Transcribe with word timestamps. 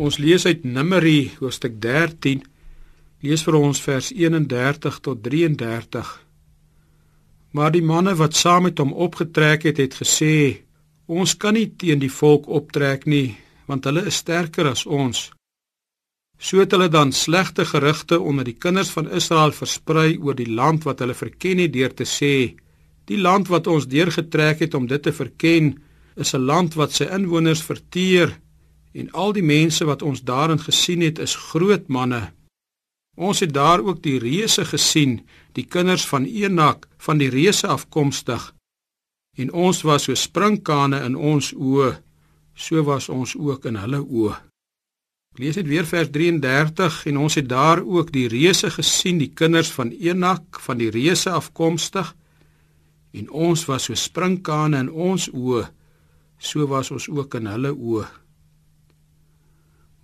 Ons 0.00 0.16
lees 0.16 0.46
uit 0.48 0.62
Numeri 0.64 1.28
hoofstuk 1.42 1.74
13. 1.84 2.40
Lees 3.20 3.42
vir 3.44 3.56
ons 3.58 3.80
vers 3.84 4.06
31 4.16 4.96
tot 5.04 5.20
33. 5.26 6.08
Maar 7.52 7.74
die 7.74 7.84
manne 7.84 8.14
wat 8.16 8.38
saam 8.38 8.64
met 8.70 8.80
hom 8.80 8.94
opgetrek 8.96 9.68
het, 9.68 9.82
het 9.82 9.98
gesê: 10.00 10.32
Ons 11.04 11.36
kan 11.36 11.52
nie 11.58 11.66
teen 11.76 12.00
die 12.00 12.12
volk 12.16 12.48
optrek 12.48 13.04
nie, 13.04 13.36
want 13.68 13.84
hulle 13.90 14.06
is 14.08 14.22
sterker 14.24 14.72
as 14.72 14.86
ons. 14.88 15.26
So 16.40 16.64
het 16.64 16.72
hulle 16.72 16.88
dan 16.88 17.12
slegte 17.12 17.68
gerugte 17.68 18.22
onder 18.24 18.48
die 18.48 18.56
kinders 18.56 18.96
van 18.96 19.12
Israel 19.12 19.52
versprei 19.52 20.16
oor 20.16 20.38
die 20.38 20.48
land 20.48 20.88
wat 20.88 21.04
hulle 21.04 21.18
verken 21.24 21.60
het 21.60 21.76
deur 21.76 21.92
te 21.92 22.08
sê: 22.08 22.54
Die 23.04 23.20
land 23.20 23.52
wat 23.52 23.68
ons 23.68 23.84
deurgetrek 23.84 24.64
het 24.64 24.74
om 24.74 24.88
dit 24.88 25.02
te 25.02 25.12
verken, 25.12 25.74
is 26.16 26.32
'n 26.32 26.46
land 26.46 26.72
wat 26.80 26.96
sy 26.96 27.04
inwoners 27.04 27.60
verteer 27.60 28.40
en 28.92 29.10
al 29.12 29.32
die 29.32 29.44
mense 29.46 29.86
wat 29.86 30.02
ons 30.02 30.22
daarin 30.26 30.60
gesien 30.60 31.02
het 31.04 31.18
is 31.18 31.34
groot 31.50 31.88
manne. 31.88 32.30
Ons 33.16 33.40
het 33.44 33.52
daar 33.54 33.82
ook 33.84 34.02
die 34.02 34.18
reuse 34.18 34.64
gesien, 34.64 35.20
die 35.52 35.66
kinders 35.66 36.06
van 36.08 36.24
Enak 36.24 36.88
van 36.98 37.18
die 37.18 37.30
reuse 37.30 37.68
afkomstig. 37.68 38.52
En 39.38 39.52
ons 39.52 39.82
was 39.82 40.06
so 40.08 40.14
sprinkane 40.14 41.02
in 41.06 41.16
ons 41.16 41.52
oë, 41.54 41.94
so 42.54 42.82
was 42.84 43.08
ons 43.08 43.36
ook 43.36 43.66
in 43.70 43.78
hulle 43.80 44.00
oë. 44.02 44.38
Ek 45.30 45.42
lees 45.44 45.58
dit 45.60 45.68
weer 45.70 45.86
vers 45.86 46.08
33 46.10 47.04
en 47.06 47.20
ons 47.22 47.36
het 47.38 47.46
daar 47.48 47.84
ook 47.84 48.10
die 48.12 48.26
reuse 48.28 48.70
gesien, 48.74 49.20
die 49.22 49.30
kinders 49.30 49.70
van 49.70 49.92
Enak 49.94 50.58
van 50.64 50.80
die 50.80 50.90
reuse 50.90 51.30
afkomstig. 51.30 52.14
En 53.14 53.30
ons 53.30 53.62
was 53.70 53.86
so 53.86 53.94
sprinkane 53.94 54.80
in 54.86 54.90
ons 54.90 55.28
oë, 55.30 55.68
so 56.38 56.66
was 56.66 56.90
ons 56.90 57.06
ook 57.08 57.38
in 57.38 57.46
hulle 57.50 57.70
oë. 57.74 58.08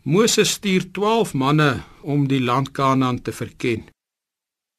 Moses 0.07 0.53
stuur 0.55 0.85
12 0.95 1.33
manne 1.35 1.83
om 2.03 2.29
die 2.31 2.39
land 2.39 2.71
Kanaan 2.71 3.17
te 3.27 3.33
verken. 3.35 3.89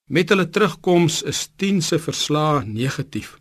Met 0.08 0.30
hulle 0.32 0.46
terugkoms 0.48 1.18
is 1.28 1.50
10 1.60 1.82
se 1.84 2.00
verslae 2.00 2.62
negatief. 2.64 3.34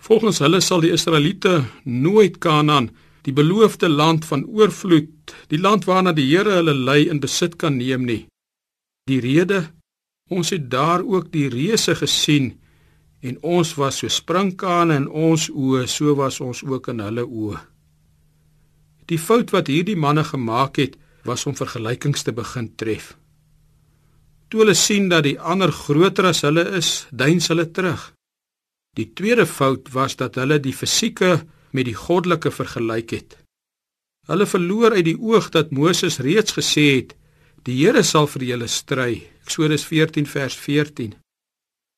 Volgens 0.00 0.40
hulle 0.40 0.62
sal 0.64 0.80
die 0.80 0.94
Israeliete 0.96 1.58
nooit 1.84 2.38
Kanaan, 2.40 2.88
die 3.28 3.36
beloofde 3.36 3.88
land 3.88 4.24
van 4.24 4.46
oorvloed, 4.48 5.34
die 5.52 5.60
land 5.60 5.84
waarna 5.84 6.16
die 6.16 6.24
Here 6.30 6.56
hulle 6.62 6.72
lei 6.72 7.02
in 7.12 7.20
besit 7.20 7.58
kan 7.60 7.76
neem 7.76 8.08
nie. 8.08 8.22
Die 9.04 9.20
rede, 9.20 9.60
ons 10.32 10.56
het 10.56 10.70
daar 10.72 11.04
ook 11.04 11.28
die 11.36 11.50
reuse 11.52 11.98
gesien 12.00 12.54
en 13.20 13.36
ons 13.44 13.76
was 13.76 14.00
so 14.00 14.08
sprinkane 14.08 14.96
in 15.02 15.08
ons 15.08 15.50
oë, 15.52 15.84
so 15.84 16.16
was 16.16 16.40
ons 16.40 16.64
ook 16.64 16.88
in 16.96 17.04
hulle 17.04 17.28
oë. 17.28 17.60
Die 19.10 19.18
fout 19.18 19.52
wat 19.52 19.68
hierdie 19.68 19.96
manne 19.96 20.24
gemaak 20.24 20.80
het, 20.80 20.96
was 21.24 21.46
om 21.46 21.56
vergelykings 21.56 22.24
te 22.24 22.32
begin 22.32 22.70
tref. 22.76 23.14
Toe 24.48 24.62
hulle 24.62 24.76
sien 24.76 25.08
dat 25.08 25.24
die 25.26 25.38
ander 25.40 25.72
groter 25.72 26.28
as 26.30 26.44
hulle 26.44 26.64
is, 26.78 27.06
duins 27.10 27.48
hulle 27.50 27.66
terug. 27.72 28.12
Die 28.94 29.10
tweede 29.16 29.46
fout 29.46 29.90
was 29.92 30.16
dat 30.20 30.36
hulle 30.38 30.60
die 30.62 30.76
fisieke 30.76 31.40
met 31.74 31.88
die 31.88 31.96
goddelike 31.98 32.52
vergelyk 32.54 33.16
het. 33.16 33.36
Hulle 34.28 34.46
verloor 34.46 34.94
uit 34.94 35.08
die 35.08 35.18
oog 35.18 35.50
dat 35.52 35.72
Moses 35.74 36.20
reeds 36.24 36.54
gesê 36.56 36.86
het: 36.96 37.16
"Die 37.64 37.76
Here 37.82 38.02
sal 38.02 38.26
vir 38.26 38.44
julle 38.44 38.68
stry." 38.68 39.22
Eksodus 39.44 39.84
14 39.84 40.26
vers 40.26 40.56
14. 40.56 41.14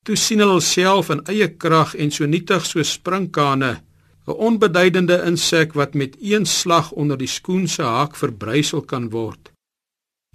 Toe 0.03 0.15
sien 0.15 0.39
hulle 0.39 0.61
self 0.61 1.09
in 1.09 1.23
eie 1.27 1.47
krag 1.47 1.95
en 1.95 2.11
so 2.11 2.25
nietig 2.25 2.65
so 2.65 2.83
sprinkane 2.83 3.83
'n 4.27 4.39
onbeduidende 4.47 5.23
insek 5.23 5.73
wat 5.73 5.93
met 5.93 6.17
een 6.19 6.45
slag 6.45 6.91
onder 6.91 7.17
die 7.17 7.31
skoen 7.31 7.67
se 7.67 7.83
haak 7.83 8.15
verbrysel 8.15 8.81
kan 8.81 9.09
word. 9.09 9.51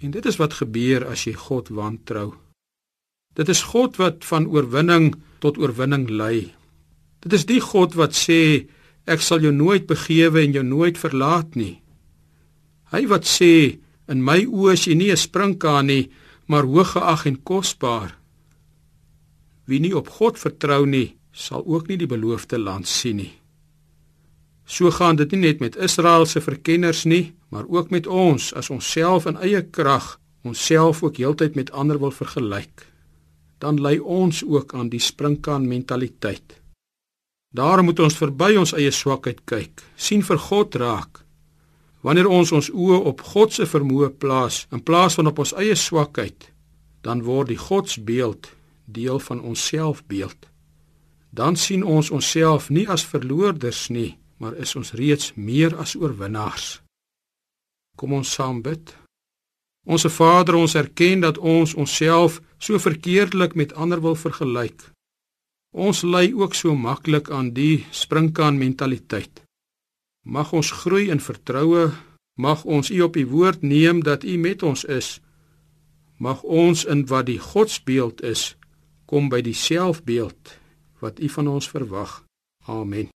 En 0.01 0.11
dit 0.11 0.25
is 0.25 0.35
wat 0.41 0.53
gebeur 0.53 1.05
as 1.05 1.23
jy 1.23 1.33
God 1.33 1.69
wantrou. 1.69 2.33
Dit 3.33 3.49
is 3.49 3.61
God 3.61 3.97
wat 4.01 4.25
van 4.25 4.47
oorwinning 4.47 5.13
tot 5.39 5.57
oorwinning 5.57 6.09
lei. 6.09 6.53
Dit 7.19 7.33
is 7.33 7.45
die 7.45 7.61
God 7.61 7.93
wat 7.93 8.17
sê 8.17 8.67
ek 9.05 9.21
sal 9.21 9.39
jou 9.45 9.53
nooit 9.53 9.85
begewe 9.87 10.41
en 10.41 10.53
jou 10.53 10.63
nooit 10.63 10.97
verlaat 10.97 11.55
nie. 11.55 11.81
Hy 12.91 13.05
wat 13.07 13.29
sê 13.29 13.79
in 14.09 14.25
my 14.25 14.41
oë 14.45 14.73
is 14.73 14.87
jy 14.87 14.95
nie 14.95 15.11
'n 15.11 15.17
sprinkaan 15.17 15.85
nie, 15.85 16.09
maar 16.47 16.63
hooggeag 16.63 17.25
en 17.25 17.43
kosbaar. 17.43 18.17
Wie 19.65 19.79
nie 19.79 19.95
op 19.95 20.09
God 20.09 20.39
vertrou 20.39 20.85
nie, 20.85 21.15
sal 21.31 21.63
ook 21.65 21.87
nie 21.87 21.97
die 21.97 22.07
beloofde 22.07 22.57
land 22.57 22.87
sien 22.87 23.15
nie. 23.15 23.42
So 24.65 24.91
gaan 24.91 25.15
dit 25.19 25.31
nie 25.31 25.39
net 25.39 25.59
met 25.59 25.75
Israel 25.75 26.25
se 26.25 26.41
verkenners 26.41 27.03
nie, 27.03 27.33
maar 27.49 27.65
ook 27.67 27.89
met 27.89 28.07
ons 28.07 28.53
as 28.53 28.69
ons 28.69 28.91
self 28.91 29.25
in 29.25 29.37
eie 29.37 29.61
krag 29.61 30.17
onsself 30.43 31.03
ook 31.03 31.17
heeltyd 31.17 31.55
met 31.55 31.71
ander 31.71 31.99
wil 31.99 32.11
vergelyk. 32.11 32.87
Dan 33.59 33.81
lei 33.81 33.99
ons 33.99 34.43
ook 34.43 34.73
aan 34.73 34.89
die 34.89 34.99
sprinkaan 34.99 35.67
mentaliteit. 35.67 36.59
Daarom 37.53 37.85
moet 37.85 37.99
ons 37.99 38.17
verby 38.17 38.55
ons 38.57 38.73
eie 38.73 38.91
swakheid 38.91 39.43
kyk, 39.45 39.83
sien 39.95 40.23
vir 40.25 40.39
God 40.41 40.75
raak. 40.75 41.21
Wanneer 42.03 42.27
ons 42.27 42.51
ons 42.51 42.71
oë 42.73 43.03
op 43.11 43.21
God 43.21 43.53
se 43.53 43.67
vermoë 43.69 44.09
plaas 44.19 44.65
in 44.73 44.81
plaas 44.83 45.15
van 45.19 45.29
op 45.29 45.39
ons 45.39 45.53
eie 45.61 45.75
swakheid, 45.77 46.49
dan 47.05 47.21
word 47.23 47.53
die 47.53 47.59
godsbeeld 47.61 48.49
deel 48.85 49.19
van 49.19 49.39
ons 49.41 49.67
selfbeeld. 49.69 50.49
Dan 51.29 51.55
sien 51.55 51.83
ons 51.83 52.11
onsself 52.11 52.69
nie 52.69 52.87
as 52.89 53.05
verloorders 53.05 53.87
nie, 53.89 54.17
maar 54.43 54.57
is 54.59 54.75
ons 54.75 54.91
reeds 54.99 55.31
meer 55.39 55.71
as 55.79 55.95
oorwinnaars. 55.95 56.81
Kom 57.95 58.11
ons 58.19 58.33
saam 58.35 58.59
bid. 58.61 58.91
Onse 59.87 60.09
Vader, 60.11 60.57
ons 60.59 60.75
erken 60.75 61.23
dat 61.23 61.37
ons 61.37 61.73
onsself 61.79 62.41
so 62.59 62.79
verkeerdelik 62.79 63.55
met 63.55 63.71
ander 63.73 64.01
wil 64.03 64.15
vergelyk. 64.19 64.83
Ons 65.71 66.03
ly 66.03 66.31
ook 66.35 66.55
so 66.59 66.75
maklik 66.75 67.31
aan 67.31 67.53
die 67.55 67.85
sprinkaan 67.91 68.59
mentaliteit. 68.59 69.43
Mag 70.23 70.51
ons 70.53 70.71
groei 70.83 71.07
in 71.11 71.23
vertroue, 71.23 71.91
mag 72.35 72.63
ons 72.63 72.91
U 72.91 73.01
op 73.07 73.15
U 73.15 73.25
woord 73.31 73.63
neem 73.63 74.03
dat 74.03 74.23
U 74.23 74.37
met 74.37 74.63
ons 74.63 74.83
is. 74.83 75.19
Mag 76.19 76.43
ons 76.43 76.85
in 76.85 77.07
wat 77.07 77.27
die 77.31 77.39
godsbeeld 77.39 78.21
is, 78.23 78.53
kom 79.05 79.31
by 79.31 79.41
die 79.41 79.57
selfbeeld 79.57 80.55
wat 81.03 81.19
U 81.19 81.29
van 81.29 81.51
ons 81.57 81.67
verwag. 81.67 82.23
Amen. 82.67 83.11